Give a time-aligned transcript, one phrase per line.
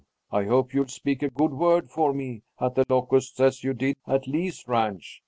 [0.31, 3.75] I hope you'll speak as good a word for me at The Locusts as you
[3.75, 5.19] did at Lee's ranch.